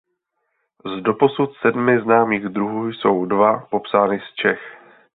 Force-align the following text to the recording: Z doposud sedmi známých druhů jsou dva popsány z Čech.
Z 0.85 1.01
doposud 1.01 1.53
sedmi 1.57 2.01
známých 2.01 2.43
druhů 2.45 2.87
jsou 2.93 3.25
dva 3.25 3.59
popsány 3.69 4.19
z 4.19 4.35
Čech. 4.35 4.77